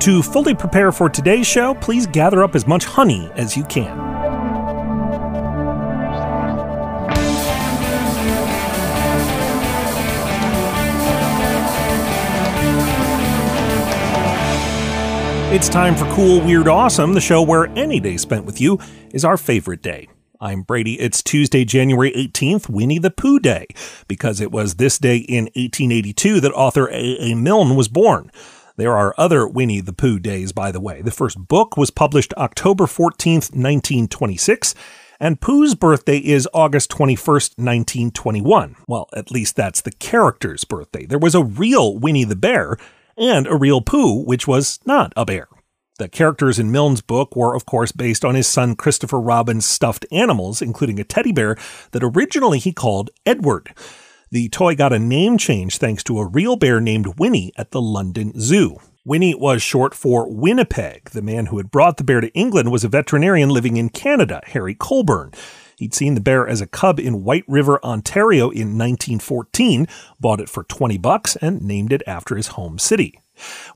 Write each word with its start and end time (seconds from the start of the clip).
To 0.00 0.22
fully 0.22 0.54
prepare 0.54 0.92
for 0.92 1.08
today's 1.08 1.46
show, 1.46 1.74
please 1.74 2.06
gather 2.06 2.44
up 2.44 2.54
as 2.54 2.66
much 2.66 2.84
honey 2.84 3.30
as 3.34 3.56
you 3.56 3.64
can. 3.64 4.06
It's 15.52 15.68
time 15.68 15.96
for 15.96 16.04
Cool, 16.12 16.42
Weird, 16.42 16.68
Awesome, 16.68 17.14
the 17.14 17.20
show 17.20 17.40
where 17.40 17.66
any 17.78 17.98
day 17.98 18.18
spent 18.18 18.44
with 18.44 18.60
you 18.60 18.78
is 19.12 19.24
our 19.24 19.38
favorite 19.38 19.80
day. 19.80 20.06
I'm 20.38 20.62
Brady. 20.62 21.00
It's 21.00 21.22
Tuesday, 21.22 21.64
January 21.64 22.12
18th, 22.12 22.68
Winnie 22.68 22.98
the 22.98 23.10
Pooh 23.10 23.38
Day, 23.38 23.66
because 24.06 24.40
it 24.42 24.52
was 24.52 24.74
this 24.74 24.98
day 24.98 25.16
in 25.16 25.44
1882 25.54 26.40
that 26.40 26.52
author 26.52 26.90
A. 26.90 27.16
A. 27.20 27.34
Milne 27.34 27.74
was 27.74 27.88
born. 27.88 28.30
There 28.76 28.96
are 28.96 29.14
other 29.16 29.48
Winnie 29.48 29.80
the 29.80 29.94
Pooh 29.94 30.18
days, 30.18 30.52
by 30.52 30.70
the 30.70 30.80
way. 30.80 31.00
The 31.00 31.10
first 31.10 31.48
book 31.48 31.78
was 31.78 31.90
published 31.90 32.34
October 32.34 32.84
14th, 32.84 33.54
1926, 33.54 34.74
and 35.18 35.40
Pooh's 35.40 35.74
birthday 35.74 36.18
is 36.18 36.46
August 36.52 36.90
21st, 36.90 37.56
1921. 37.56 38.76
Well, 38.86 39.08
at 39.14 39.30
least 39.30 39.56
that's 39.56 39.80
the 39.80 39.92
character's 39.92 40.64
birthday. 40.64 41.06
There 41.06 41.18
was 41.18 41.34
a 41.34 41.42
real 41.42 41.96
Winnie 41.98 42.24
the 42.24 42.36
Bear 42.36 42.76
and 43.16 43.46
a 43.46 43.56
real 43.56 43.80
Pooh, 43.80 44.22
which 44.22 44.46
was 44.46 44.78
not 44.84 45.14
a 45.16 45.24
bear. 45.24 45.48
The 45.98 46.10
characters 46.10 46.58
in 46.58 46.70
Milne's 46.70 47.00
book 47.00 47.34
were, 47.34 47.54
of 47.56 47.64
course, 47.64 47.92
based 47.92 48.26
on 48.26 48.34
his 48.34 48.46
son 48.46 48.76
Christopher 48.76 49.18
Robin's 49.18 49.64
stuffed 49.64 50.04
animals, 50.12 50.60
including 50.60 51.00
a 51.00 51.04
teddy 51.04 51.32
bear 51.32 51.56
that 51.92 52.04
originally 52.04 52.58
he 52.58 52.74
called 52.74 53.08
Edward. 53.24 53.72
The 54.32 54.48
toy 54.48 54.74
got 54.74 54.92
a 54.92 54.98
name 54.98 55.38
change 55.38 55.78
thanks 55.78 56.02
to 56.04 56.18
a 56.18 56.26
real 56.26 56.56
bear 56.56 56.80
named 56.80 57.16
Winnie 57.16 57.52
at 57.56 57.70
the 57.70 57.80
London 57.80 58.32
Zoo. 58.40 58.78
Winnie 59.04 59.36
was 59.36 59.62
short 59.62 59.94
for 59.94 60.28
Winnipeg. 60.28 61.10
The 61.10 61.22
man 61.22 61.46
who 61.46 61.58
had 61.58 61.70
brought 61.70 61.96
the 61.96 62.02
bear 62.02 62.20
to 62.20 62.32
England 62.34 62.72
was 62.72 62.82
a 62.82 62.88
veterinarian 62.88 63.50
living 63.50 63.76
in 63.76 63.88
Canada, 63.88 64.42
Harry 64.46 64.74
Colebourn. 64.74 65.32
He'd 65.76 65.94
seen 65.94 66.14
the 66.14 66.20
bear 66.20 66.48
as 66.48 66.60
a 66.60 66.66
cub 66.66 66.98
in 66.98 67.22
White 67.22 67.44
River, 67.46 67.78
Ontario 67.84 68.50
in 68.50 68.76
1914, 68.76 69.86
bought 70.18 70.40
it 70.40 70.48
for 70.48 70.64
20 70.64 70.98
bucks, 70.98 71.36
and 71.36 71.62
named 71.62 71.92
it 71.92 72.02
after 72.04 72.34
his 72.34 72.48
home 72.48 72.80
city. 72.80 73.20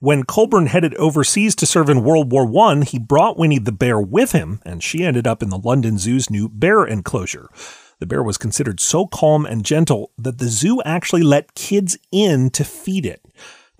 When 0.00 0.24
Colebourn 0.24 0.66
headed 0.66 0.96
overseas 0.96 1.54
to 1.56 1.66
serve 1.66 1.88
in 1.88 2.02
World 2.02 2.32
War 2.32 2.50
I, 2.66 2.82
he 2.82 2.98
brought 2.98 3.38
Winnie 3.38 3.60
the 3.60 3.70
bear 3.70 4.00
with 4.00 4.32
him, 4.32 4.60
and 4.64 4.82
she 4.82 5.04
ended 5.04 5.28
up 5.28 5.44
in 5.44 5.50
the 5.50 5.58
London 5.58 5.96
Zoo's 5.96 6.28
new 6.28 6.48
bear 6.48 6.84
enclosure. 6.84 7.50
The 8.00 8.06
bear 8.06 8.22
was 8.22 8.38
considered 8.38 8.80
so 8.80 9.06
calm 9.06 9.44
and 9.44 9.64
gentle 9.64 10.10
that 10.16 10.38
the 10.38 10.48
zoo 10.48 10.80
actually 10.84 11.22
let 11.22 11.54
kids 11.54 11.98
in 12.10 12.48
to 12.50 12.64
feed 12.64 13.04
it. 13.04 13.22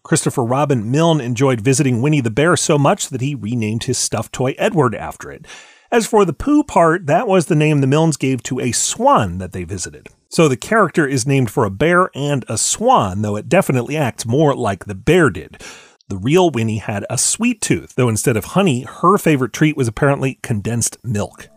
Christopher 0.03 0.45
Robin 0.45 0.91
Milne 0.91 1.21
enjoyed 1.21 1.63
visiting 1.63 2.03
Winnie 2.03 2.21
the 2.21 2.31
Bear 2.31 2.57
so 2.57 2.79
much 2.79 3.09
that 3.09 3.23
he 3.23 3.35
renamed 3.35 3.85
his 3.85 3.97
stuffed 3.97 4.33
toy 4.33 4.55
Edward 4.59 4.95
after 4.95 5.31
it. 5.31 5.47
As 5.91 6.07
for 6.07 6.25
the 6.25 6.35
Pooh 6.35 6.63
part, 6.63 7.07
that 7.07 7.27
was 7.27 7.47
the 7.47 7.57
name 7.57 7.81
the 7.81 7.87
Milnes 7.87 8.17
gave 8.17 8.43
to 8.45 8.61
a 8.61 8.73
swan 8.73 9.39
that 9.39 9.53
they 9.53 9.65
visited. 9.65 10.09
So 10.29 10.49
the 10.49 10.57
character 10.57 11.07
is 11.07 11.27
named 11.27 11.51
for 11.51 11.65
a 11.65 11.71
bear 11.71 12.11
and 12.15 12.45
a 12.49 12.59
swan, 12.59 13.23
though 13.23 13.37
it 13.37 13.49
definitely 13.49 13.97
acts 13.97 14.27
more 14.27 14.55
like 14.55 14.85
the 14.85 14.95
bear 14.95 15.31
did. 15.31 15.63
The 16.09 16.19
real 16.19 16.51
Winnie 16.51 16.79
had 16.79 17.07
a 17.09 17.17
sweet 17.17 17.61
tooth, 17.61 17.95
though 17.95 18.09
instead 18.09 18.37
of 18.37 18.45
honey, 18.47 18.83
her 18.83 19.17
favorite 19.17 19.53
treat 19.53 19.77
was 19.77 19.89
apparently 19.89 20.39
condensed 20.43 20.99
milk. 21.03 21.49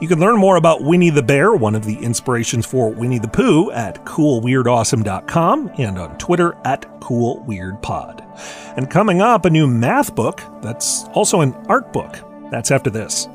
You 0.00 0.08
can 0.08 0.20
learn 0.20 0.38
more 0.38 0.56
about 0.56 0.82
Winnie 0.82 1.10
the 1.10 1.22
Bear, 1.22 1.54
one 1.54 1.74
of 1.74 1.84
the 1.84 1.96
inspirations 1.96 2.66
for 2.66 2.90
Winnie 2.90 3.18
the 3.18 3.28
Pooh, 3.28 3.70
at 3.72 4.04
coolweirdawesome.com 4.04 5.72
and 5.78 5.98
on 5.98 6.18
Twitter 6.18 6.56
at 6.64 6.82
coolweirdpod. 7.00 8.76
And 8.76 8.90
coming 8.90 9.20
up, 9.20 9.44
a 9.44 9.50
new 9.50 9.66
math 9.66 10.14
book 10.14 10.40
that's 10.62 11.04
also 11.14 11.40
an 11.40 11.54
art 11.68 11.92
book. 11.92 12.18
That's 12.50 12.70
after 12.70 12.90
this. 12.90 13.28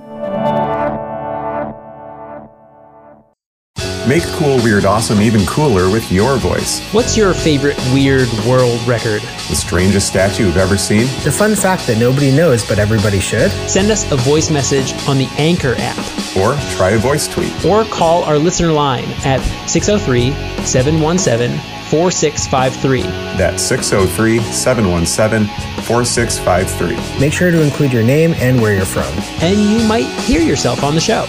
Make 4.07 4.23
Cool 4.23 4.63
Weird 4.63 4.85
Awesome 4.85 5.19
even 5.19 5.45
cooler 5.45 5.91
with 5.91 6.09
your 6.09 6.37
voice. 6.37 6.79
What's 6.93 7.17
your 7.17 7.33
favorite 7.33 7.77
weird 7.93 8.29
world 8.47 8.79
record? 8.87 9.21
The 9.49 9.55
strangest 9.55 10.07
statue 10.07 10.45
you've 10.45 10.55
ever 10.55 10.77
seen? 10.77 11.07
The 11.25 11.31
fun 11.31 11.55
fact 11.55 11.87
that 11.87 11.97
nobody 11.97 12.31
knows 12.31 12.65
but 12.65 12.79
everybody 12.79 13.19
should? 13.19 13.51
Send 13.69 13.91
us 13.91 14.09
a 14.09 14.15
voice 14.15 14.49
message 14.49 14.93
on 15.09 15.17
the 15.17 15.27
Anchor 15.37 15.75
app. 15.77 16.16
Or 16.37 16.55
try 16.75 16.91
a 16.91 16.97
voice 16.97 17.27
tweet. 17.27 17.65
Or 17.65 17.83
call 17.85 18.23
our 18.23 18.37
listener 18.37 18.71
line 18.71 19.07
at 19.25 19.41
603 19.67 20.31
717 20.65 21.57
4653. 21.89 23.01
That's 23.37 23.63
603 23.63 24.39
717 24.39 25.47
4653. 25.85 27.19
Make 27.19 27.33
sure 27.33 27.51
to 27.51 27.61
include 27.61 27.93
your 27.93 28.03
name 28.03 28.33
and 28.35 28.61
where 28.61 28.75
you're 28.75 28.85
from. 28.85 29.11
And 29.41 29.57
you 29.57 29.87
might 29.87 30.05
hear 30.21 30.41
yourself 30.41 30.83
on 30.83 30.95
the 30.95 31.01
show. 31.01 31.25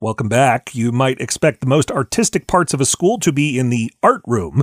Welcome 0.00 0.28
back. 0.28 0.74
You 0.74 0.90
might 0.90 1.20
expect 1.20 1.60
the 1.60 1.68
most 1.68 1.90
artistic 1.90 2.48
parts 2.48 2.74
of 2.74 2.80
a 2.80 2.84
school 2.84 3.18
to 3.20 3.32
be 3.32 3.56
in 3.56 3.70
the 3.70 3.92
art 4.02 4.22
room, 4.26 4.62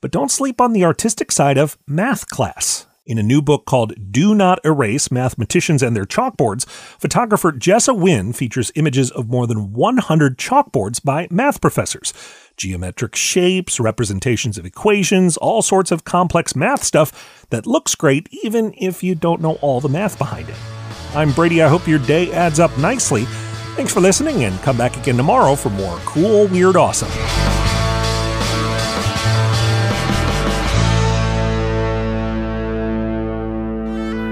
but 0.00 0.12
don't 0.12 0.30
sleep 0.30 0.60
on 0.60 0.72
the 0.72 0.84
artistic 0.84 1.32
side 1.32 1.58
of 1.58 1.76
math 1.88 2.28
class. 2.28 2.85
In 3.06 3.18
a 3.18 3.22
new 3.22 3.40
book 3.40 3.66
called 3.66 4.10
Do 4.10 4.34
Not 4.34 4.58
Erase 4.64 5.12
Mathematicians 5.12 5.80
and 5.80 5.94
Their 5.94 6.06
Chalkboards, 6.06 6.66
photographer 6.66 7.52
Jessa 7.52 7.96
Wynne 7.96 8.32
features 8.32 8.72
images 8.74 9.12
of 9.12 9.28
more 9.28 9.46
than 9.46 9.72
100 9.72 10.36
chalkboards 10.36 11.00
by 11.04 11.28
math 11.30 11.60
professors. 11.60 12.12
Geometric 12.56 13.14
shapes, 13.14 13.78
representations 13.78 14.58
of 14.58 14.66
equations, 14.66 15.36
all 15.36 15.62
sorts 15.62 15.92
of 15.92 16.02
complex 16.02 16.56
math 16.56 16.82
stuff 16.82 17.46
that 17.50 17.64
looks 17.64 17.94
great 17.94 18.28
even 18.42 18.74
if 18.76 19.04
you 19.04 19.14
don't 19.14 19.40
know 19.40 19.54
all 19.60 19.80
the 19.80 19.88
math 19.88 20.18
behind 20.18 20.48
it. 20.48 20.56
I'm 21.14 21.30
Brady. 21.30 21.62
I 21.62 21.68
hope 21.68 21.86
your 21.86 22.00
day 22.00 22.32
adds 22.32 22.58
up 22.58 22.76
nicely. 22.76 23.22
Thanks 23.76 23.92
for 23.92 24.00
listening, 24.00 24.42
and 24.42 24.58
come 24.62 24.76
back 24.76 24.96
again 24.96 25.16
tomorrow 25.16 25.54
for 25.54 25.70
more 25.70 25.96
cool, 26.06 26.48
weird, 26.48 26.74
awesome. 26.74 27.65